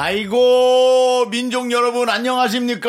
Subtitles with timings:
[0.00, 2.88] 아이고 민족 여러분 안녕하십니까?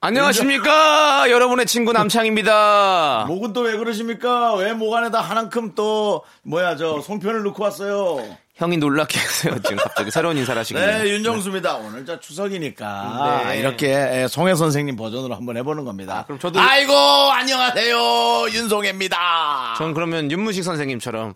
[0.00, 3.26] 안녕하십니까 여러분의 친구 남창입니다.
[3.28, 4.54] 목은 또 왜 그러십니까?
[4.56, 8.26] 왜 목 안에다 한한큼 또 뭐야 저 송편을 넣고 왔어요?
[8.56, 11.04] 형이 놀랍게 했어요 지금 갑자기 새로운 인사를 하시길래.
[11.04, 11.76] 네 윤정수입니다.
[11.76, 13.60] 오늘 저 추석이니까 네.
[13.60, 16.18] 이렇게 송혜 선생님 버전으로 한번 해보는 겁니다.
[16.18, 19.76] 아, 그럼 저도- 아이고 안녕하세요 윤송혜입니다.
[19.78, 21.34] 전 그러면 윤무식 선생님처럼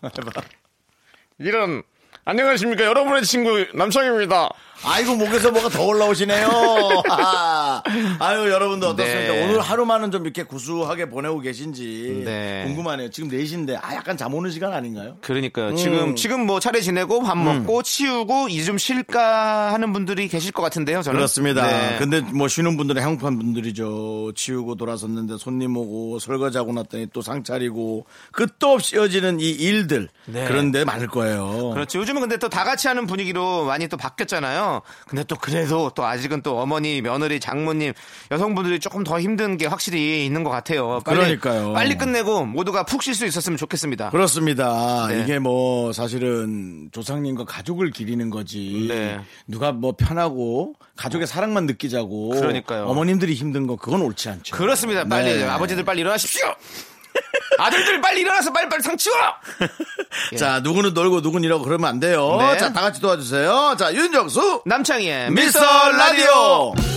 [1.39, 1.83] 이런
[2.25, 4.49] 안녕하십니까 여러분의 친구 남창입니다.
[4.85, 6.47] 아이고 목에서 뭐가 더 올라오시네요.
[8.23, 9.33] 아유 여러분들 어떻습니까?
[9.33, 9.43] 네.
[9.43, 12.63] 오늘 하루만은 좀 이렇게 구수하게 보내고 계신지 네.
[12.65, 13.09] 궁금하네요.
[13.09, 15.17] 지금 4시인데 아 약간 잠 오는 시간 아닌가요?
[15.21, 15.71] 그러니까요.
[15.71, 15.75] 음.
[15.75, 20.61] 지금 지금 뭐 차례 지내고 밥 먹고 치우고 이제 좀 쉴까 하는 분들이 계실 것
[20.61, 21.01] 같은데요.
[21.01, 21.65] 저는 그렇습니다.
[21.67, 21.97] 네.
[21.99, 24.31] 근데 뭐 쉬는 분들은 행복한 분들이죠.
[24.35, 30.45] 치우고 돌아섰는데 손님 오고 설거지하고 났더니 또 상 차리고 끝도 없이 이어지는 이 일들 네.
[30.47, 31.71] 그런데 많을 거예요.
[31.73, 31.99] 그렇죠.
[31.99, 34.81] 요즘은 근데 또 다 같이 하는 분위기로 많이 또 바뀌었잖아요.
[35.07, 37.93] 근데 또 그래도 또 아직은 또 어머니, 며느리, 장모님,
[38.31, 41.01] 여성분들이 조금 더 힘든 게 확실히 있는 것 같아요.
[41.05, 41.73] 빨리, 그러니까요.
[41.73, 44.09] 빨리 끝내고 모두가 푹 쉴 수 있었으면 좋겠습니다.
[44.09, 45.07] 그렇습니다.
[45.09, 45.21] 네.
[45.21, 48.85] 이게 뭐 사실은 조상님과 가족을 기리는 거지.
[48.87, 49.19] 네.
[49.47, 52.29] 누가 뭐 편하고 가족의 사랑만 느끼자고.
[52.29, 52.85] 그러니까요.
[52.85, 54.55] 어머님들이 힘든 거 그건 옳지 않죠.
[54.55, 55.03] 그렇습니다.
[55.05, 55.45] 빨리 네.
[55.45, 56.53] 아버지들 빨리 일어나십시오.
[57.59, 59.15] 아들들 빨리 일어나서 빨리 빨리 상 치워.
[60.37, 62.37] 자 누구는 놀고 누구는 이러고 그러면 안 돼요.
[62.39, 62.57] 네.
[62.57, 63.75] 자다 같이 도와주세요.
[63.77, 66.92] 자 윤정수 남창희의 미스터 미스터 라디오.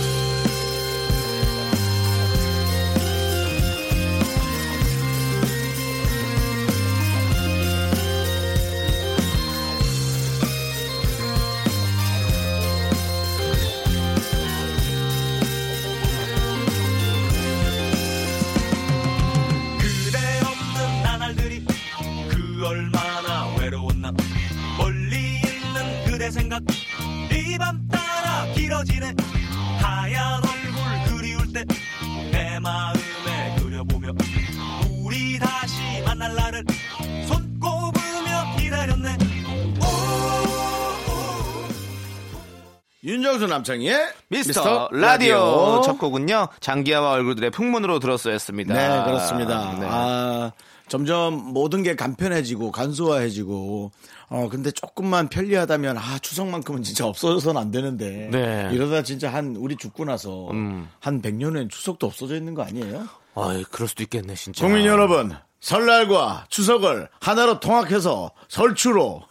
[43.07, 45.81] 윤정수 남창희의 미스터, 라디오.
[45.85, 48.73] 첫 곡은요 장기하와 얼굴들의 풍문으로 들었어였습니다.
[48.73, 49.77] 네, 그렇습니다.
[49.79, 49.87] 네.
[49.89, 50.51] 아,
[50.89, 53.91] 점점 모든 게 간편해지고 간소화해지고
[54.29, 58.69] 어 근데 조금만 편리하다면 아 추석만큼은 진짜 없어져서는 안 되는데 네.
[58.73, 60.89] 이러다 진짜 한 우리 죽고 나서 음.
[60.99, 63.07] 한 100년 후엔 추석도 없어져 있는 거 아니에요?
[63.35, 64.65] 아이, 그럴 수도 있겠네 진짜.
[64.65, 69.23] 국민 여러분 설날과 추석을 하나로 통합해서 설추로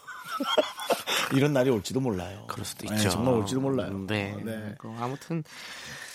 [1.32, 2.44] 이런 날이 올지도 몰라요.
[2.48, 3.10] 그럴 수도 네, 있죠.
[3.10, 4.04] 정말 올지도 몰라요.
[4.06, 4.37] 네.
[4.44, 4.75] 네.
[4.78, 5.42] 그 아무튼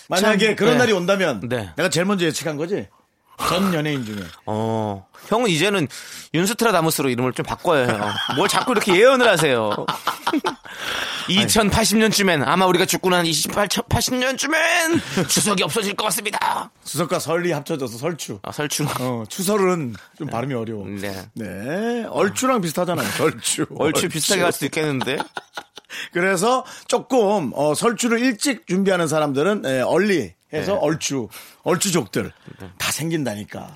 [0.08, 0.78] 만약에 참, 그런 네.
[0.78, 1.70] 날이 온다면 네.
[1.76, 2.88] 내가 제일 먼저 예측한 거지.
[3.38, 5.88] 전 연예인 중에 어 형은 이제는
[6.34, 8.10] 윤스트라다무스로 이름을 좀 바꿔야 해요.
[8.36, 9.70] 뭘 자꾸 이렇게 예언을 하세요.
[11.28, 16.70] 2080년쯤엔 아마 우리가 죽고 난 28, 80년쯤엔 추석이 없어질 것 같습니다.
[16.84, 18.38] 추석과 설이 합쳐져서 설추.
[18.42, 18.86] 아, 설충.
[19.00, 20.86] 어, 추설은 좀 발음이 어려워.
[20.86, 21.28] 네.
[21.34, 22.04] 네.
[22.08, 23.08] 얼추랑 비슷하잖아요.
[23.10, 23.66] 설추.
[23.78, 25.18] 얼추 비슷하게 할 수도 있겠는데.
[26.12, 30.78] 그래서 조금 어, 설추를 일찍 준비하는 사람들은 예, 얼리 해서 네.
[30.80, 31.28] 얼추,
[31.62, 32.32] 얼추족들
[32.78, 33.74] 다 생긴다니까.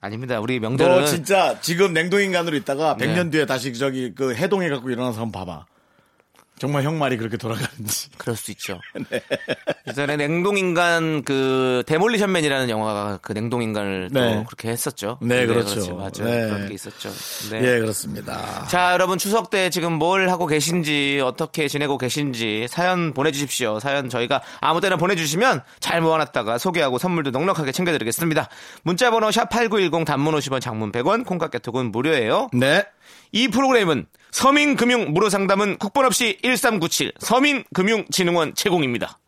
[0.00, 0.40] 아닙니다.
[0.40, 3.06] 우리 너 명절은 진짜 지금 냉동 인간으로 있다가 네.
[3.06, 5.66] 100년 뒤에 다시 저기 그 해동해 갖고 일어나서 한번 봐봐.
[6.58, 8.08] 정말 형 말이 그렇게 돌아가는지.
[8.18, 8.80] 그럴 수 있죠.
[9.10, 9.20] 네.
[9.88, 14.34] 예전에 냉동인간 그 데몰리션맨이라는 영화가 그 냉동인간을 네.
[14.36, 15.18] 또 그렇게 했었죠.
[15.20, 15.96] 네, 그렇죠.
[15.96, 16.10] 맞아요.
[16.18, 16.48] 네.
[16.48, 17.10] 그런 게 있었죠.
[17.50, 17.58] 네.
[17.62, 18.66] 예, 그렇습니다.
[18.68, 23.80] 자, 여러분 추석 때 지금 뭘 하고 계신지 어떻게 지내고 계신지 사연 보내주십시오.
[23.80, 28.48] 사연 저희가 아무 때나 보내주시면 잘 모아놨다가 소개하고 선물도 넉넉하게 챙겨드리겠습니다.
[28.84, 32.48] 문자번호 샵 #8910 단문 50원, 장문 100원, 콩과 깨톡은 무료예요.
[32.52, 32.84] 네.
[33.32, 39.18] 이 프로그램은 서민금융 무료상담은 국번 없이 1397 서민금융진흥원 제공입니다.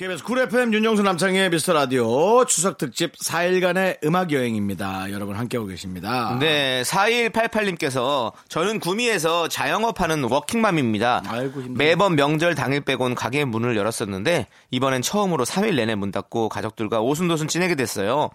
[0.00, 5.10] KBS Cool FM 윤정수 남창희의 미스터 라디오 추석 특집 4일간의 음악 여행입니다.
[5.10, 6.38] 여러분 함께하고 계십니다.
[6.40, 11.24] 네, 4188님께서 저는 구미에서 자영업하는 워킹맘입니다.
[11.26, 11.64] 아이고.
[11.68, 17.48] 매번 명절 당일 빼곤 가게 문을 열었었는데 이번엔 처음으로 3일 내내 문 닫고 가족들과 오순도순
[17.48, 18.30] 지내게 됐어요.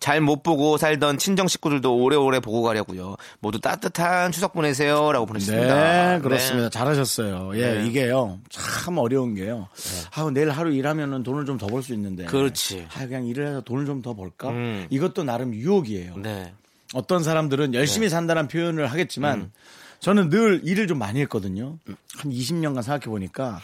[0.00, 3.16] 잘 못 보고 살던 친정 식구들도 오래오래 보고 가려고요.
[3.40, 5.74] 모두 따뜻한 추석 보내세요 라고 보내셨습니다.
[6.16, 6.68] 네, 그렇습니다.
[6.70, 7.50] 잘하셨어요.
[7.56, 7.86] 예, 네.
[7.86, 8.38] 이게요.
[8.48, 9.68] 참 어려운 게요.
[10.14, 12.24] 아, 내일 하루 일하면은 돈을 좀 더 벌 수 있는데.
[12.26, 12.86] 그렇지.
[12.94, 14.50] 아, 그냥 일을 해서 돈을 좀 더 벌까?
[14.50, 14.86] 음.
[14.90, 16.16] 이것도 나름 유혹이에요.
[16.18, 16.52] 네.
[16.94, 19.52] 어떤 사람들은 열심히 산다는 표현을 하겠지만 음.
[20.00, 21.78] 저는 늘 일을 좀 많이 했거든요.
[22.16, 23.60] 한 20년간 생각해 보니까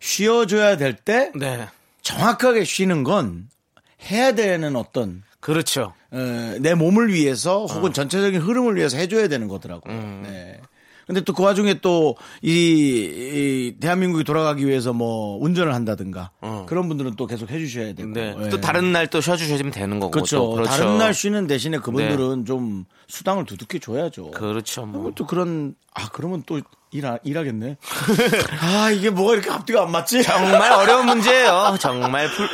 [0.00, 1.68] 쉬어줘야 될때 네.
[2.02, 3.48] 정확하게 쉬는 건
[4.10, 5.94] 해야 되는 어떤 그렇죠.
[6.10, 7.66] 어, 내 몸을 위해서 어.
[7.66, 9.94] 혹은 전체적인 흐름을 위해서 해줘야 되는 거더라고요.
[9.94, 10.22] 음.
[10.26, 10.60] 네.
[11.06, 16.32] 근데 또 그 와중에 또이 대한민국이 돌아가기 위해서 뭐 운전을 한다든가
[16.66, 18.10] 그런 분들은 또 계속 해주셔야 되고.
[18.10, 18.12] 어.
[18.12, 18.34] 네.
[18.36, 18.48] 예.
[18.48, 20.10] 또 다른 날 또 쉬어주시면 되는 거고.
[20.10, 20.38] 그렇죠.
[20.38, 20.70] 또 그렇죠.
[20.70, 24.32] 다른 날 쉬는 대신에 그분들은 좀 수당을 두둑히 줘야죠.
[24.32, 24.84] 그렇죠.
[24.84, 25.12] 뭐.
[25.14, 26.60] 또 그런 아 그러면 또
[26.90, 27.76] 일, 일하겠네.
[28.60, 30.24] 아 이게 뭐가 이렇게 앞뒤가 안 맞지?
[30.24, 31.76] 정말 어려운 문제예요.
[31.78, 32.48] 정말 풀,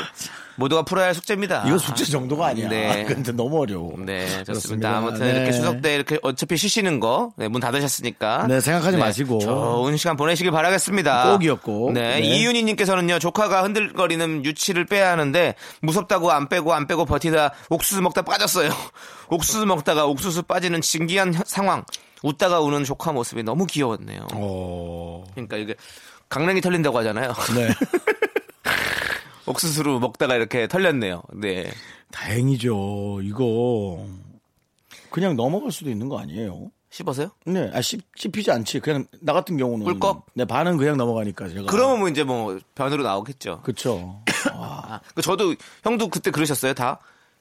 [0.56, 1.64] 모두가 풀어야 할 숙제입니다.
[1.66, 2.68] 이거 숙제 정도가 아니야.
[2.68, 3.04] 네.
[3.04, 3.94] 근데 너무 어려워.
[3.98, 4.44] 네, 좋습니다.
[4.44, 4.96] 그렇습니다.
[4.98, 5.30] 아무튼 네.
[5.36, 8.46] 이렇게 추석 때 이렇게 어차피 쉬시는 거, 네, 문 닫으셨으니까.
[8.48, 9.38] 네, 생각하지 마시고.
[9.40, 11.32] 좋은 시간 보내시길 바라겠습니다.
[11.32, 11.92] 꼭이었고.
[11.94, 12.20] 네, 네.
[12.20, 18.70] 이윤희님께서는요, 조카가 흔들거리는 유치를 빼야 하는데, 무섭다고 안 빼고 안 빼고 버티다 옥수수 먹다 빠졌어요.
[19.30, 21.84] 옥수수 먹다가 옥수수 빠지는 신기한 현- 상황.
[22.22, 24.28] 웃다가 우는 조카 모습이 너무 귀여웠네요.
[24.34, 25.24] 어.
[25.34, 25.74] 그러니까 이게
[26.28, 27.32] 강냉이 털린다고 하잖아요.
[27.56, 27.68] 네.
[29.46, 31.22] 옥수수로 먹다가 이렇게 털렸네요.
[31.34, 31.70] 네.
[32.12, 33.20] 다행이죠.
[33.22, 34.06] 이거
[35.10, 36.70] 그냥 넘어갈 수도 있는 거 아니에요?
[36.90, 37.30] 씹어서요?
[37.46, 38.80] 네, 아 씹, 씹히지 않지.
[38.80, 40.26] 그냥 나 같은 경우는 꿀꺽?
[40.34, 41.62] 네 반은 그냥 넘어가니까 제가.
[41.66, 43.62] 그러면 뭐 이제 뭐 변으로 나오겠죠.
[43.62, 44.22] 그렇죠.
[44.52, 46.98] 아, 그 저도 형도 그때 그러셨어요, 다.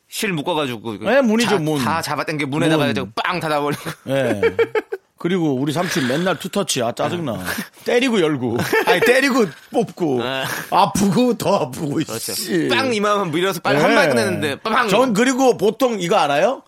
[0.07, 0.99] 실 묶어가지고.
[0.99, 1.79] 네, 문이죠, 자- 문.
[1.83, 3.11] 다 잡아당겨 문에다가 문.
[3.15, 3.81] 빵 닫아버리고.
[4.07, 4.41] 예.
[5.21, 7.37] 그리고 우리 삼촌 맨날 투터치 아 짜증나.
[7.85, 8.57] 때리고 열고.
[8.87, 10.23] 아니 때리고 뽑고.
[10.23, 10.43] 네.
[10.71, 11.93] 아프고 더 아프고.
[11.93, 12.33] 그렇죠.
[12.33, 12.67] 씨.
[12.69, 13.83] 빵 이마만 밀어서 빨리 네.
[13.83, 14.89] 한 방에 끝냈는데 빵.
[14.89, 16.63] 전 그리고 보통 이거 알아요?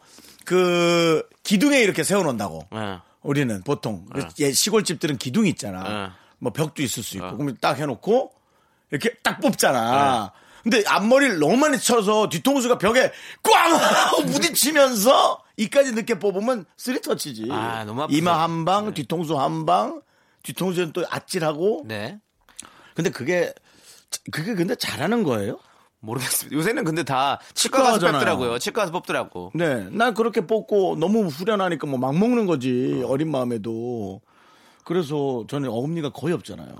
[0.45, 2.67] 그 기둥에 이렇게 세워놓는다고.
[2.71, 2.99] 네.
[3.23, 4.05] 우리는 보통
[4.39, 5.83] 예, 시골집들은 기둥이 있잖아.
[5.83, 6.11] 네.
[6.37, 8.33] 뭐 벽도 있을 수 있고 그러면 딱 해놓고
[8.91, 10.31] 이렇게 딱 뽑잖아.
[10.61, 13.11] 근데 앞머리를 너무 많이 쳐서 뒤통수가 벽에
[13.41, 17.47] 꽝 하고 부딪히면서 이까지 늦게 뽑으면 쓰리터치지.
[17.51, 18.17] 아, 너무 아프죠.
[18.17, 20.01] 이마 한 방, 뒤통수 한 방,
[20.43, 21.83] 뒤통수는 또 아찔하고.
[21.85, 22.19] 네.
[22.95, 23.53] 근데 그게
[24.31, 25.59] 그게 근데 잘하는 거예요?
[25.99, 26.55] 모르겠습니다.
[26.57, 28.13] 요새는 근데 다 치과 가서 하잖아요.
[28.19, 28.59] 뽑더라고요.
[28.59, 29.51] 치과 가서 뽑더라고.
[29.55, 34.21] 네, 난 그렇게 뽑고 너무 후련하니까 뭐 막 먹는 거지 어린 마음에도.
[34.83, 36.75] 그래서 저는 어금니가 거의 없잖아요.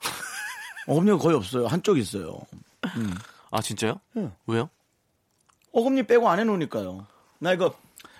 [0.88, 1.66] 어금니가 거의 없어요.
[1.68, 2.38] 한쪽 있어요.
[3.52, 4.00] 아, 진짜요?
[4.14, 4.30] 네.
[4.46, 4.68] 왜요?
[5.72, 7.06] 어금니 빼고 안 해놓으니까요.
[7.40, 7.74] 나 이거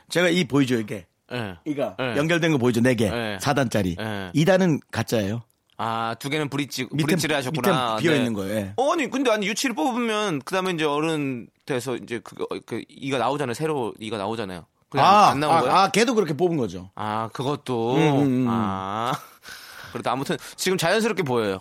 [0.08, 1.56] 제가 이 보이죠 이게 예.
[1.64, 2.17] 이거 네.
[2.17, 3.38] 연결된 거 보이죠 네 개, 네.
[3.38, 3.96] 4단짜리.
[3.96, 4.32] 네.
[4.34, 5.43] 2단은 가짜예요.
[5.82, 7.96] 아, 두 개는 브릿지, 밑에- 브릿지를 하셨구나.
[7.96, 8.55] 밑에 비어 있는 거예요.
[8.55, 8.72] 예.
[8.76, 13.17] 어, 아니, 근데 아니, 유치를 뽑으면, 그 다음에 이제 어른 돼서 이제 그거, 그, 이가
[13.17, 13.55] 나오잖아요.
[13.55, 14.67] 새로 이가 나오잖아요.
[14.93, 15.75] 안, 안 나온 아, 거예요?
[15.75, 16.90] 아, 걔도 그렇게 뽑은 거죠.
[16.96, 17.94] 아, 그것도.
[17.94, 18.46] 음, 음, 음.
[18.50, 19.12] 아.
[19.93, 21.61] 그래도 아무튼 지금 자연스럽게 보여요.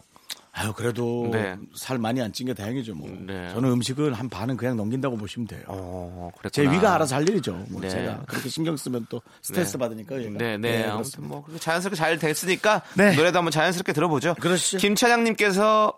[0.60, 1.56] 아유 그래도 네.
[1.76, 3.10] 살 많이 안 찐 게 다행이죠 뭐.
[3.26, 3.50] 네.
[3.50, 5.62] 저는 음식은 한 반은 그냥 넘긴다고 보시면 돼요.
[5.68, 6.30] 어.
[6.52, 7.66] 제 위가 알아서 할 일이죠.
[7.70, 7.90] 뭐 네.
[7.90, 9.78] 제가 그렇게 신경 쓰면 또 스트레스 네.
[9.80, 10.22] 받으니까.
[10.22, 10.38] 얘가.
[10.38, 10.84] 네, 네.
[10.86, 11.28] 아무튼.
[11.28, 13.16] 뭐 자연스럽게 잘 됐으니까 네.
[13.16, 14.36] 노래도 한번 자연스럽게 들어보죠.
[14.40, 14.78] 그러시죠.
[14.80, 15.94] 김 차장님께서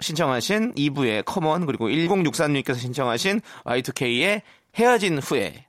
[0.00, 4.42] 신청하신 2부의 커먼 그리고 1063님께서 신청하신 Y2K의
[4.76, 5.66] 헤어진 후에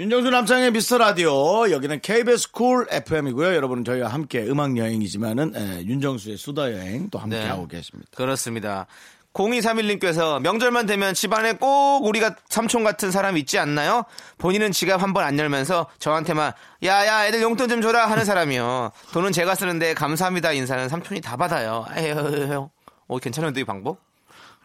[0.00, 3.54] 윤정수 남창희의 미스터 라디오 여기는 KBS Cool FM이고요.
[3.54, 8.10] 여러분은 저희와 함께 음악 여행이지만은 예, 윤정수의 수다 여행 또 함께 네, 하고 계십니다.
[8.16, 8.86] 그렇습니다.
[9.32, 14.04] 0231님께서 명절만 되면 집안에 꼭 우리가 삼촌 같은 사람 있지 않나요?
[14.38, 16.52] 본인은 지갑 한 번 안 열면서 저한테만
[16.84, 18.90] 야야 애들 용돈 좀 줘라 하는 사람이요.
[19.12, 21.84] 돈은 제가 쓰는데 감사합니다 인사는 삼촌이 다 받아요.
[21.96, 22.68] 에휴,
[23.06, 23.98] 어 괜찮은데 이 방법?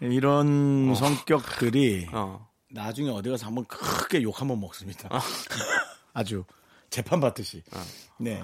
[0.02, 2.48] 이런 성격들이 어.
[2.72, 5.08] 나중에 어디 가서 한번 크게 욕 한번 먹습니다.
[5.12, 5.20] 어.
[6.14, 6.44] 아주
[6.90, 7.64] 재판 받듯이.
[8.18, 8.44] 네.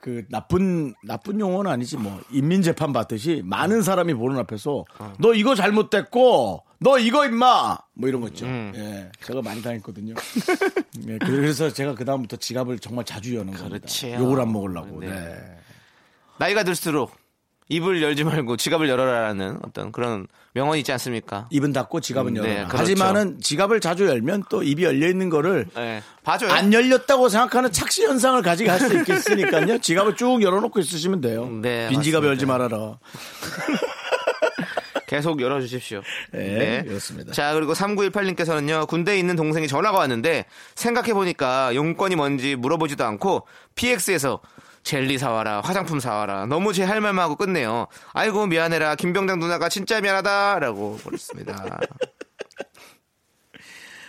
[0.00, 5.12] 그 나쁜 나쁜 용어는 아니지 뭐 인민 재판 받듯이 많은 사람이 보는 앞에서 어.
[5.18, 8.46] 너 이거 잘못됐고 너 이거 임마 뭐 이런 거 있죠.
[8.46, 8.72] 음.
[8.74, 10.14] 예, 제가 많이 당했거든요.
[11.08, 13.52] 예, 그래서 제가 그 다음부터 지갑을 정말 자주 여는.
[13.52, 14.16] 그렇지요.
[14.18, 15.00] 욕을 안 먹으려고.
[15.00, 15.08] 네.
[15.08, 15.58] 네.
[16.38, 17.12] 나이가 들수록
[17.72, 21.46] 입을 열지 말고 지갑을 열어라라는 어떤 그런 명언이 있지 않습니까?
[21.50, 22.46] 입은 닫고 지갑은 음, 열어.
[22.46, 22.82] 네, 라 그렇죠.
[22.82, 26.50] 하지만은 지갑을 자주 열면 또 입이 열려 있는 거를 네, 봐줘요.
[26.52, 29.78] 안 열렸다고 생각하는 착시 현상을 가지게 할 수 있겠으니까요.
[29.80, 31.48] 지갑을 쭉 열어놓고 있으시면 돼요.
[31.62, 32.24] 네, 빈 지갑.
[32.24, 32.98] 열지 말아라.
[35.06, 36.00] 계속 열어주십시오.
[36.32, 37.32] 네, 그렇습니다.
[37.32, 44.40] 자, 그리고 3918님께서는요, 군대에 있는 동생이 전화가 왔는데, 생각해보니까 용건이 뭔지 물어보지도 않고, PX에서
[44.82, 47.86] 젤리 사와라, 화장품 사와라, 너무 제 할 말만 하고 끝내요.
[48.12, 51.78] 아이고, 미안해라, 김병장 누나가 진짜 미안하다, 라고 보냈습니다.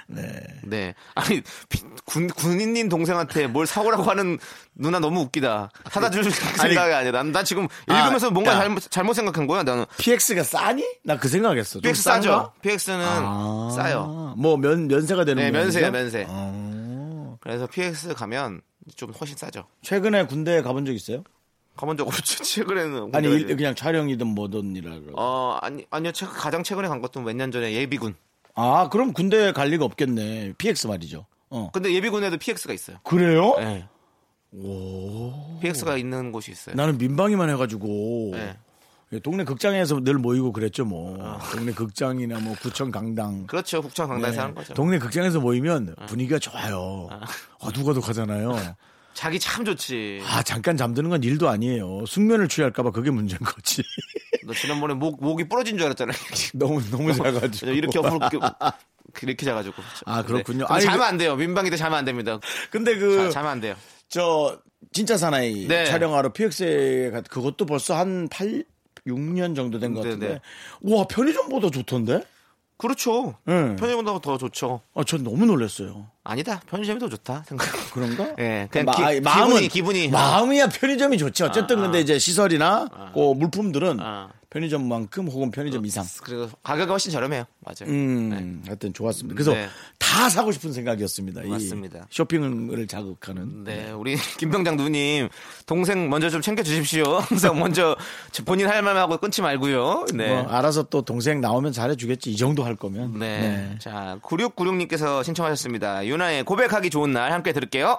[0.64, 0.94] 네.
[1.16, 4.38] 아니, 비- 군, 군인님 동생한테 뭘 사오라고 하는
[4.76, 5.72] 누나 너무 웃기다.
[5.90, 7.24] 사다 줄 생각이 아니라.
[7.24, 8.58] 난, 난 지금 읽으면서 아, 뭔가 야.
[8.60, 9.86] 잘못, 잘못 생각한 거야, 나는.
[9.98, 10.84] PX가 싸니?
[11.04, 11.74] 나 그 생각했어.
[11.80, 12.04] 좀 PX?
[12.04, 12.52] 싸죠?
[12.62, 14.34] PX는 아, 싸요.
[14.38, 15.64] 뭐 면, 면세가 되는 네, 거예요.
[15.66, 16.26] 면세요, 면세.
[16.28, 17.38] 어.
[17.40, 18.62] 그래서 PX 가면
[18.96, 19.66] 좀 훨씬 싸죠.
[19.82, 21.24] 최근에 군대에 가본 적 있어요?
[21.76, 22.44] 가본 적 없죠.
[22.44, 23.10] 최근에는.
[23.16, 24.92] 아니, 일- 그냥 촬영이든 뭐든 이라.
[25.14, 26.12] 어, 아니, 아니요.
[26.12, 28.16] 최근, 가장 최근에 간 것도 몇 년 전에 예비군.
[28.56, 30.54] 아, 그럼 군대에 갈 리가 없겠네.
[30.58, 31.26] PX 말이죠.
[31.50, 31.70] 어.
[31.74, 32.98] 근데 예비군에도 PX가 있어요.
[33.04, 33.56] 그래요?
[33.58, 33.88] 네.
[35.62, 36.76] PX가 있는 곳이 있어요.
[36.76, 38.32] 나는 민방위만 해가지고.
[38.34, 38.58] 네.
[39.14, 41.40] 예, 동네 극장에서 늘 모이고 그랬죠, 뭐.
[41.52, 43.46] 동네 극장이나 뭐 구청 강당.
[43.46, 43.82] 그렇죠.
[43.82, 44.42] 국정 강당에서 네.
[44.42, 44.74] 하는 거죠.
[44.74, 47.10] 동네 극장에서 모이면 분위기가 좋아요.
[47.60, 48.76] 어둑어둑하잖아요.
[49.14, 50.24] 자기 참 좋지.
[50.26, 52.06] 아, 잠깐 잠드는 건 일도 아니에요.
[52.08, 53.84] 숙면을 취할까봐 그게 문제인 거지.
[54.46, 56.18] 너 지난번에 목, 목이 부러진 줄 알았잖아요.
[56.56, 57.72] 너무, 너무 작아가지고.
[57.72, 58.18] 이렇게 엎어
[59.22, 59.76] 이렇게 자가지고.
[60.06, 60.66] 아, 그렇군요.
[60.68, 60.74] 네.
[60.74, 61.36] 아니, 자면 안 돼요.
[61.36, 62.40] 민방위 때 자면 안 됩니다.
[62.72, 63.76] 근데 자, 그, 자면 안 돼요.
[64.10, 64.60] 저,
[64.92, 65.86] 진짜 사나이 네.
[65.86, 68.66] 촬영하러 PX에 가, 그것도 벌써 한 8,
[69.08, 70.28] 6년 정도 된것 네, 같은데.
[70.82, 70.94] 네.
[70.96, 72.24] 와, 편의점보다 좋던데?
[72.78, 73.36] 그렇죠.
[73.46, 73.76] 네.
[73.76, 74.82] 편의점보다 더 좋죠.
[74.96, 76.08] 아, 전 너무 놀랐어요.
[76.24, 76.62] 아니다.
[76.68, 77.44] 편의점이 더 좋다.
[77.48, 77.68] 생각.
[77.94, 78.34] 그런가?
[78.40, 80.08] 예, 그냥 마, 기- 아니, 기분이, 기분이.
[80.10, 81.44] 마음이야 편의점이 좋지.
[81.44, 81.84] 어쨌든 아, 아.
[81.84, 84.30] 근데 이제 시설이나 그 물품들은 아.
[84.54, 86.06] 편의점만큼 혹은 편의점 이상.
[86.22, 87.46] 그리고 가격이 훨씬 저렴해요.
[87.60, 87.92] 맞아요.
[87.92, 89.36] 음, 하여튼 좋았습니다.
[89.36, 89.68] 그래서 네.
[89.98, 91.44] 다 사고 싶은 생각이었습니다.
[91.44, 92.06] 이 맞습니다.
[92.12, 93.64] 쇼핑을 자극하는.
[93.64, 95.30] 네, 우리 김병장 누님
[95.66, 97.04] 동생 먼저 좀 챙겨 주십시오.
[97.18, 97.96] 항상 먼저
[98.46, 100.06] 본인 할 말만 하고 끊지 말고요.
[100.14, 100.30] 네.
[100.30, 102.32] 뭐 알아서 또 동생 나오면 잘해 주겠지.
[102.32, 103.18] 이 정도 할 거면.
[103.18, 103.76] 네.
[103.80, 106.06] 자, 9696님께서 신청하셨습니다.
[106.06, 107.98] 유나의 고백하기 좋은 날 함께 들을게요.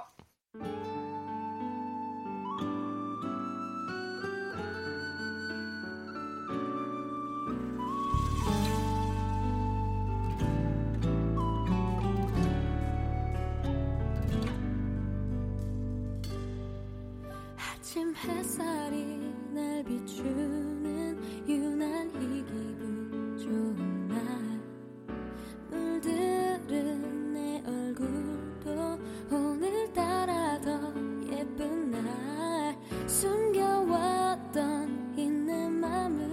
[19.87, 24.19] 비추는 유난히 기분 좋은 날.
[25.71, 28.99] 물들은 내 얼굴도
[29.31, 30.93] 오늘따라 더
[31.31, 32.77] 예쁜 날.
[33.07, 34.55] 숨겨왔던
[35.19, 36.29] 있는 맘을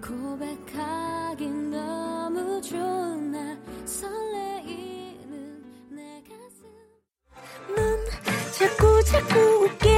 [0.00, 3.58] 고백하긴 너무 좋은 날.
[3.84, 6.66] 설레이는 내 가슴.
[7.74, 7.98] 넌
[8.52, 9.97] 자꾸 자꾸 웃게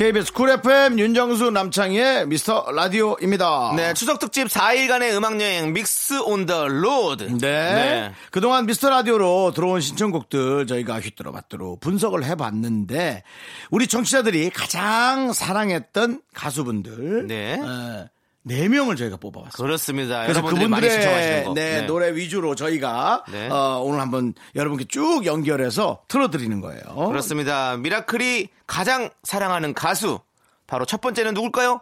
[0.00, 3.74] KBS Cool FM 윤정수 남창희의 미스터 라디오입니다.
[3.76, 7.24] 네, 추석 특집 4일간의 음악 여행 Mix on the road.
[7.38, 8.10] 네.
[8.30, 13.24] 그동안 미스터 라디오로 들어온 신청곡들 저희가 휘뚜루마뚜루 분석을 해 봤는데
[13.70, 17.60] 우리 청취자들이 가장 사랑했던 가수분들 네.
[17.62, 18.08] 에,
[18.42, 19.62] 네 명을 저희가 뽑아봤습니다.
[19.62, 20.22] 그렇습니다.
[20.22, 21.54] 그래서 그분들의 거.
[21.54, 23.48] 네, 노래 위주로 저희가 네.
[23.50, 26.82] 어, 오늘 한번 여러분께 쭉 연결해서 틀어드리는 거예요.
[27.08, 27.76] 그렇습니다.
[27.76, 30.20] 미라클이 가장 사랑하는 가수.
[30.66, 31.80] 바로 첫 번째는 누굴까요?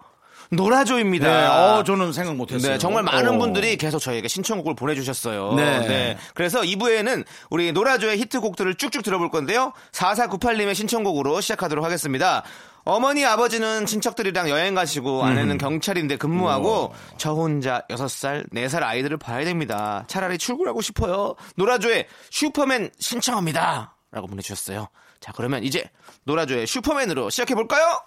[0.50, 1.26] 노라조입니다.
[1.26, 2.72] 네, 어, 저는 생각 못했어요.
[2.72, 3.38] 네, 정말 많은 어.
[3.38, 5.54] 분들이 계속 저희에게 신청곡을 보내주셨어요.
[5.54, 6.16] 네.
[6.34, 9.72] 그래서 2부에는 우리 노라조의 히트곡들을 쭉쭉 들어볼 건데요.
[9.92, 12.44] 4498님의 신청곡으로 시작하도록 하겠습니다.
[12.90, 20.04] 어머니, 아버지는 친척들이랑 여행 가시고 아내는 경찰인데 근무하고 저 혼자 6살, 4살 아이들을 봐야 됩니다.
[20.06, 21.34] 차라리 출근하고 싶어요.
[21.56, 23.94] 노라조의 슈퍼맨 신청합니다.
[24.10, 24.88] 라고 보내주셨어요.
[25.20, 25.84] 자, 그러면 이제
[26.24, 28.00] 노라조의 슈퍼맨으로 시작해볼까요?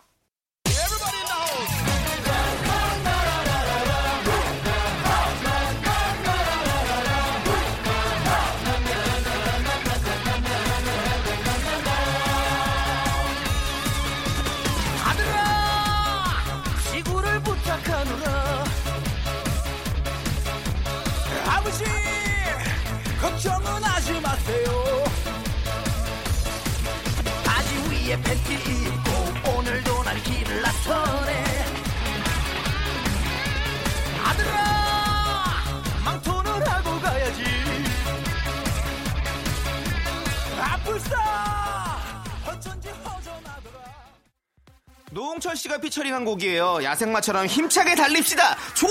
[45.12, 46.84] 노홍철 씨가 피처링한 곡이에요.
[46.84, 48.56] 야생마처럼 힘차게 달립시다.
[48.74, 48.90] 좋아,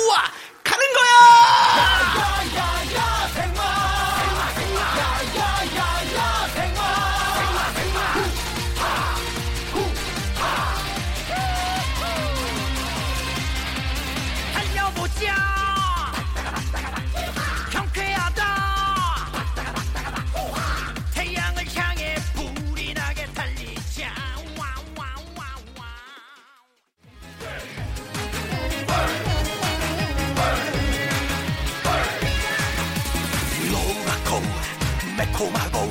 [35.41, 35.91] 매콤하고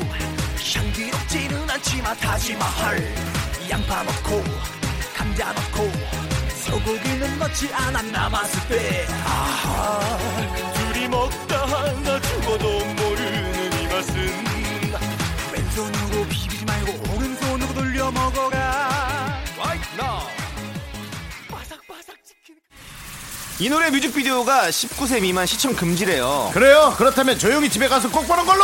[0.75, 3.15] 향기롭지는 않지만 타지마할
[3.70, 4.44] 양파 넣고
[5.15, 5.91] 감자 넣고
[6.56, 10.18] 소고기는 넣지 않아 남았을 때 아하
[10.74, 14.46] 둘이 먹다 하나 죽어도 모르는 이 맛은
[15.53, 20.30] 왼손으로 비비지 말고 오른손으로 돌려 먹어라 Right now
[23.62, 26.52] 이 노래 뮤직비디오가 19세 미만 시청 금지래요.
[26.54, 26.93] 그래요?
[26.97, 28.63] 그렇다면 조용히 집에 가서 꼭 보는 걸로!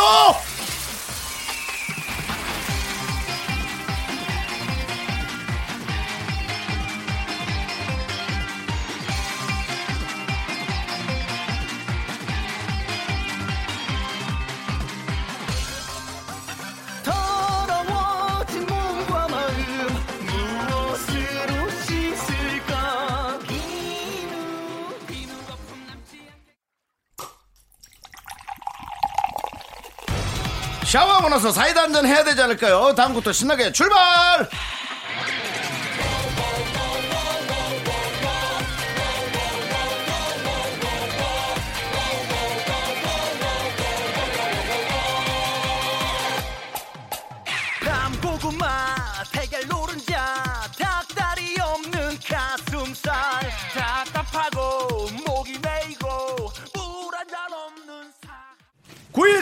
[31.36, 32.94] 나서 사이다 한잔 해야 되지 않을까요?
[32.96, 34.48] 다음부터 신나게 출발!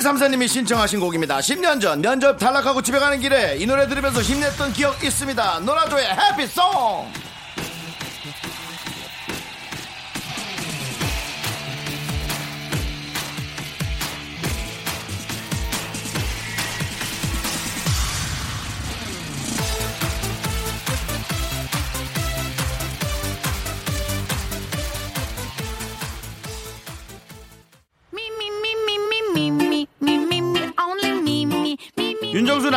[0.05, 1.38] 1234님이 신청하신 곡입니다.
[1.38, 5.61] 10년 전 면접 탈락하고 집에 가는 길에 이 노래 들으면서 힘냈던 기억 있습니다.
[5.61, 7.24] 노라조의 해피송!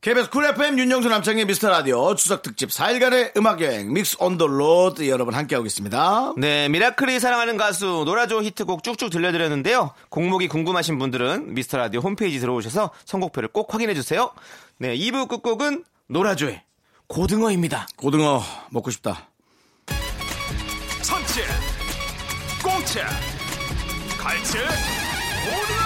[0.00, 4.46] KBS 쿨 FM 윤정수 남창희의 미스터 라디오 추석 특집 4일간의 음악 여행 Mix on the
[4.46, 6.34] Road 여러분 함께하고 있습니다.
[6.38, 9.92] 네, 미라클이 사랑하는 가수 노라조 히트곡 쭉쭉 들려드렸는데요.
[10.08, 14.30] 곡목이 궁금하신 분들은 미스터 라디오 홈페이지 들어오셔서 선곡표를 꼭 확인해 주세요.
[14.78, 16.62] 네, 2부 끝곡은 노라조의
[17.06, 17.86] 고등어입니다.
[17.96, 19.28] 고등어 먹고 싶다.
[21.02, 21.44] 첫째,
[22.62, 23.06] 가자
[24.18, 25.79] 갈치 거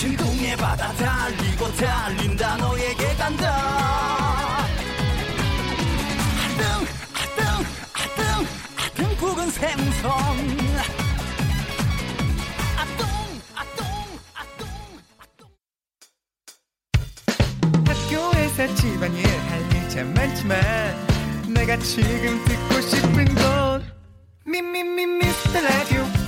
[0.00, 4.66] 친 동해 바다 달리고 달린다 너에게 간다.
[6.40, 6.64] 아등
[7.12, 7.44] 아등
[7.92, 8.24] 아등
[8.78, 10.10] 아등 붉은 생선.
[12.78, 13.06] 아똥
[13.54, 13.86] 아똥
[14.34, 14.68] 아똥
[17.86, 20.58] 학교에서 집안일 할일참 많지만
[21.48, 23.84] 내가 지금 듣고 싶은 건
[24.46, 26.19] 미미미 미스터 라디오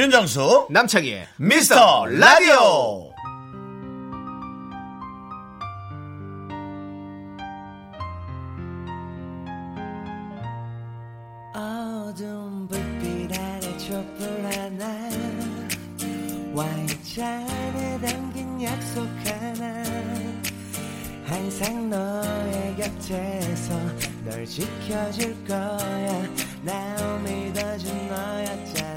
[0.00, 3.12] 윤정수 남창희의 미스터 라디오.
[11.54, 15.10] 어두운 불빛 아래 촛불 하나
[16.54, 19.82] 와인잔에 담긴 약속 하나.
[21.26, 23.74] 항상 너의 곁에서
[24.24, 26.22] 널 지켜줄 거야.
[26.62, 28.89] 날 믿어준 너였잖아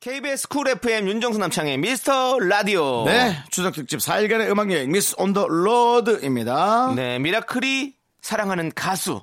[0.00, 3.04] KBS 쿨 FM 윤정수 남창희의 미스터 라디오.
[3.04, 9.22] 네 추석 특집 4일간의 음악 여행 Mix on the Road입니다 네, 미라클이 사랑하는 가수.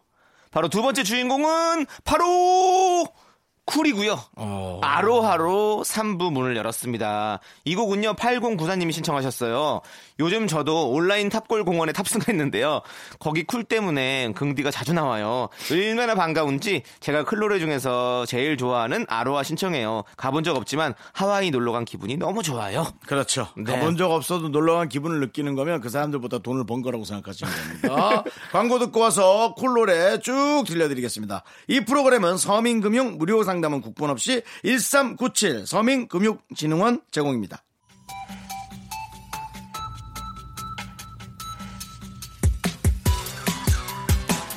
[0.55, 3.05] 바로 두 번째 주인공은 바로
[3.65, 4.17] 쿨이고요.
[4.81, 7.41] 아로하로 3부 문을 열었습니다.
[7.65, 9.81] 이 곡은요, 8094님이 신청하셨어요.
[10.19, 12.81] 요즘 저도 온라인 탑골 공원에 탑승했는데요.
[13.19, 15.49] 거기 쿨 때문에 긍디가 자주 나와요.
[15.71, 20.03] 얼마나 반가운지 제가 쿨 노래 중에서 제일 좋아하는 아로하 신청해요.
[20.17, 22.85] 가본 적 없지만 하와이 놀러 간 기분이 너무 좋아요.
[23.07, 23.49] 그렇죠.
[23.57, 23.63] 네.
[23.63, 28.23] 가본 적 없어도 놀러 간 기분을 느끼는 거면 그 사람들보다 돈을 번 거라고 생각하시면 됩니다.
[28.51, 31.43] 광고 듣고 와서 쿨 노래 쭉 들려드리겠습니다.
[31.67, 37.63] 이 프로그램은 서민금융 무료 상담은 국번 없이 1397 서민금융진흥원 제공입니다.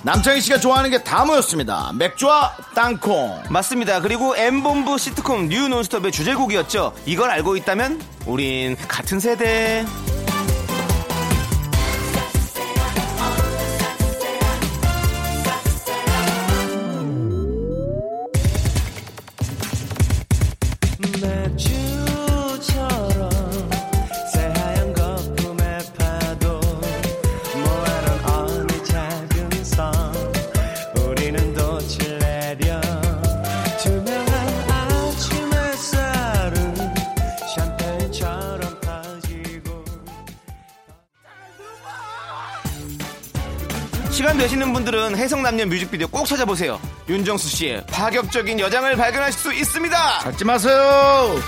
[0.09, 1.93] 남창희 씨가 좋아하는 게 다 모였습니다.
[1.95, 3.43] 맥주와 땅콩.
[3.51, 4.01] 맞습니다.
[4.01, 6.95] 그리고 M본부 시트콤 뉴 논스톱의 주제곡이었죠.
[7.05, 9.85] 이걸 알고 있다면 우린 같은 세대.
[44.29, 46.79] 시간 되시는 분들은 해성남녀 뮤직비디오 꼭 찾아보세요.
[47.09, 50.21] 윤정수 씨의 파격적인 여장을 발견하실 수 있습니다.
[50.21, 51.41] 찾지 마세요.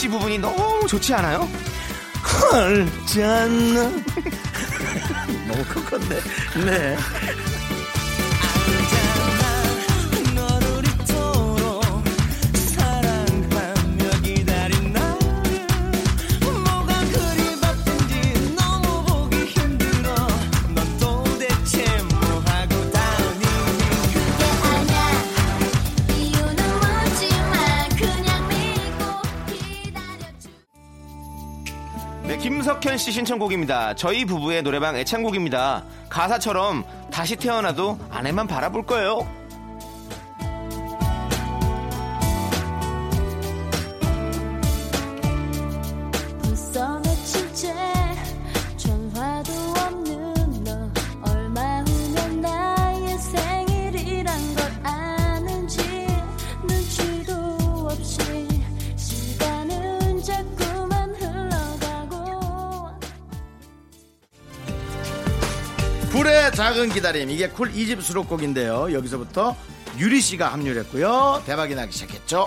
[0.00, 1.46] 씨 부분이 너무 좋지 않아요?
[2.24, 3.82] 헐잖아.
[5.46, 6.18] 너무 큰 건데.
[6.64, 6.96] 네.
[32.90, 33.94] 이석현 씨 신청곡입니다.
[33.94, 35.84] 저희 부부의 노래방 애창곡입니다.
[36.08, 39.39] 가사처럼 다시 태어나도 아내만 바라볼 거예요.
[66.90, 67.30] 기다림.
[67.30, 68.92] 이게 쿨 2집 수록곡인데요.
[68.92, 69.56] 여기서부터
[69.98, 71.42] 유리 씨가 합류를 했고요.
[71.46, 72.46] 대박이 나기 시작했죠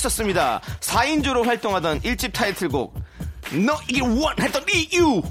[0.00, 0.60] 했었습니다.
[0.80, 2.94] 4인조로 활동하던 1집 타이틀곡
[3.66, 5.22] 너 이길 원했던 이유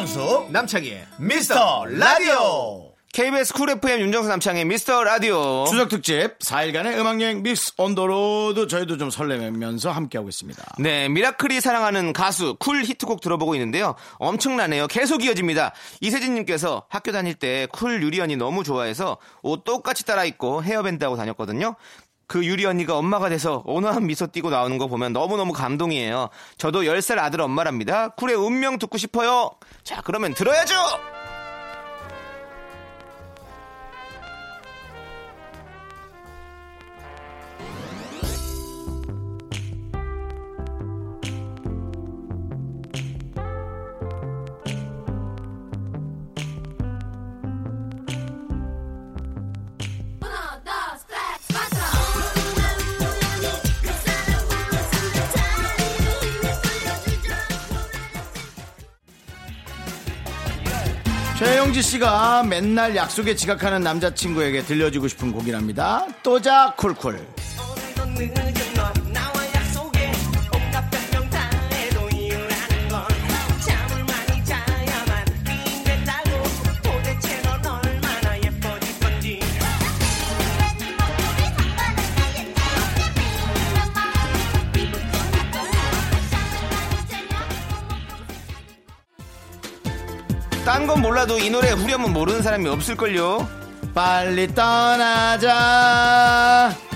[0.00, 7.42] 윤정수 남창희의 미스터 라디오 KBS 쿨 FM 윤정수 남창희의 미스터 라디오 추석 특집 4일간의 음악여행
[7.42, 13.22] Mix on the Road도 저희도 좀 설레면서 함께하고 있습니다 네, 미라클이 사랑하는 가수 쿨 히트곡
[13.22, 13.94] 들어보고 있는데요.
[14.18, 14.86] 엄청나네요.
[14.88, 15.72] 계속 이어집니다.
[16.02, 21.16] 이세진님께서 학교 다닐 때 쿨 유리 언니 너무 좋아해서 옷 똑같이 따라 입고 헤어밴드 하고
[21.16, 21.74] 다녔거든요.
[22.26, 26.28] 그 유리 언니가 엄마가 돼서 온화한 미소 띠고 나오는 거 보면 너무너무 감동이에요.
[26.58, 28.08] 저도 10살 아들 엄마랍니다.
[28.10, 29.52] 쿨의 운명 듣고 싶어요.
[29.84, 31.15] 자, 그러면 들어야죠!
[61.38, 66.06] 최영지 씨가 맨날 약속에 지각하는 남자친구에게 들려주고 싶은 곡이랍니다.
[66.22, 67.20] 또자 쿨쿨
[90.86, 93.48] 딴건 몰라도 이 노래 후렴은 모르는 사람이 없을걸요?
[93.92, 95.52] 빨리 떠나자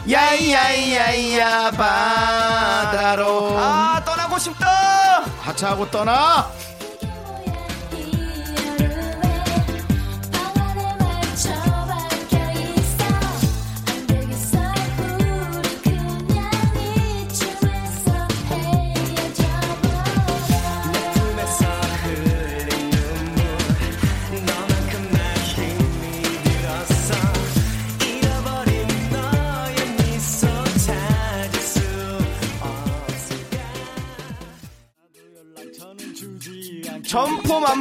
[0.09, 5.25] 야이야이야이야 바다로 아, 떠나고 싶다!
[5.41, 6.49] 하차하고 떠나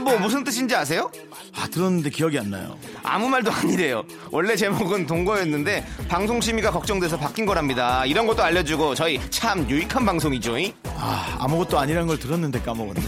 [0.10, 1.12] 점포만보 무슨 뜻인지 아세요?
[1.56, 4.04] 아 들었는데 기억이 안 나요 아무 말도 아니래요.
[4.32, 8.06] 원래 제목은 동거였는데 방송 심의가 걱정돼서 바뀐 거랍니다.
[8.06, 10.58] 이런 것도 알려주고 저희 참 유익한 방송이죠.
[10.58, 10.74] 이?
[10.96, 13.02] 아 아무것도 아니란 걸 들었는데 까먹었네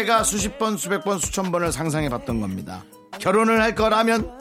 [0.00, 2.84] 제가 수십 번, 수백 번, 수천 번을 상상해 봤던 겁니다.
[3.18, 4.39] 결혼을 할 거라면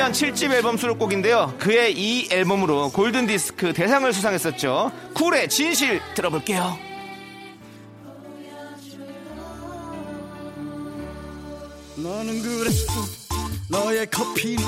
[0.00, 1.54] 2002년 7집 앨범 수록곡인데요.
[1.58, 4.90] 그의 이 앨범으로 골든 디스크 대상을 수상했었죠.
[5.14, 6.78] 쿨의 진실 들어볼게요.
[11.96, 12.92] 너는 그랬어
[13.68, 14.64] 너의 커피는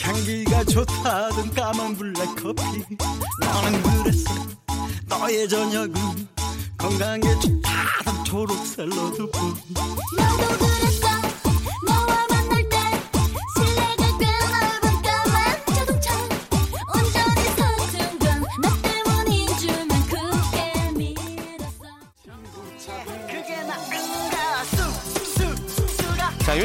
[0.00, 2.62] 향기가 좋다던 까만 블랙 커피
[3.40, 4.30] 너는 그랬어
[5.06, 5.92] 너의 저녁은
[6.78, 11.31] 건강에 좋다던 초록 샐러드뿐 너도 그랬어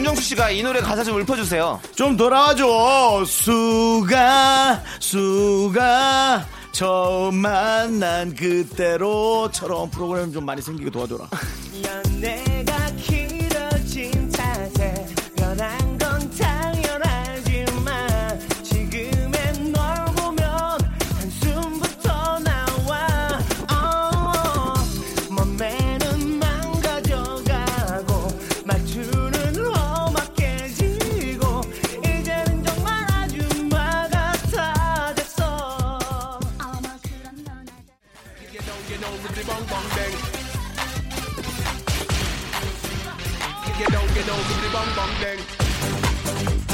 [0.08, 1.82] 윤정수 씨가 이 노래 가사 좀 읊어주세요.
[1.94, 3.26] 좀 돌아와줘.
[3.26, 11.28] 수가, 수가, 처음 만난 그때로처럼 프로그램 좀 많이 생기게 도와줘라.
[11.84, 12.57] 연애가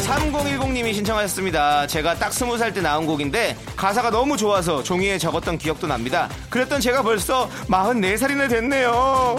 [0.04, 1.88] 3010님이 신청하셨습니다.
[1.88, 6.30] 제가 딱 스무 살 때 나온 곡인데 가사가 너무 좋아서 종이에 적었던 기억도 납니다.
[6.50, 9.38] 그랬던 제가 벌써 44살이나 됐네요.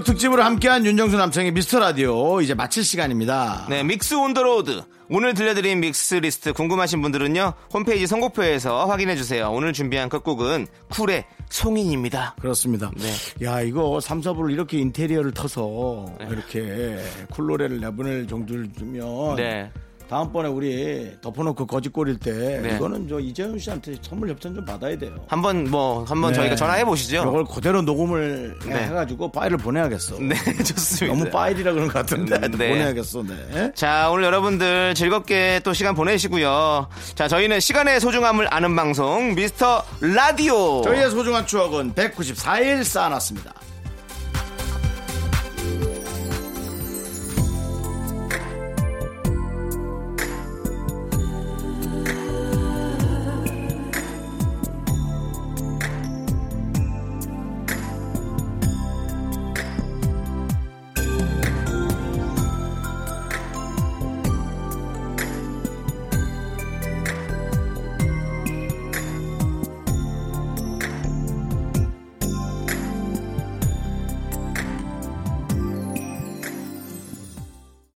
[0.00, 3.66] 추석 특집으로 함께한 윤정수 남창희의 미스터 라디오 이제 마칠 시간입니다.
[3.68, 4.82] 네, Mix on the Road.
[5.10, 9.50] 오늘 들려드린 mix list 궁금하신 분들은요, 홈페이지 선곡표에서 확인해 주세요.
[9.50, 12.36] 오늘 준비한 끝곡은 쿨의 송인입니다.
[12.40, 12.90] 그렇습니다.
[12.96, 13.12] 네.
[13.44, 16.98] 야, 이거 3, 4부를 이렇게 인테리어를 터서 이렇게
[17.32, 19.70] 쿨 노래를 내보낼 정도를 주면 네.
[20.10, 22.74] 다음번에 우리 덮어놓고 거지꼴일 때 네.
[22.74, 25.14] 이거는 저 이재훈 씨한테 선물 협찬 좀 받아야 돼요.
[25.28, 26.38] 한번 뭐, 한번 네.
[26.40, 27.22] 저희가 전화해 보시죠.
[27.22, 28.74] 이걸 그대로 녹음을 네.
[28.86, 30.18] 해가지고 파일을 보내야겠어.
[30.18, 31.16] 네, 좋습니다.
[31.16, 32.48] 너무 파일이라 그런 것 같은데 네.
[32.50, 33.22] 보내야겠어.
[33.22, 33.70] 네.
[33.76, 36.88] 자, 오늘 여러분들 즐겁게 또 시간 보내시고요.
[37.14, 40.82] 자, 저희는 시간의 소중함을 아는 방송, 미스터 라디오.
[40.82, 43.54] 저희의 소중한 추억은 194일 쌓아놨습니다.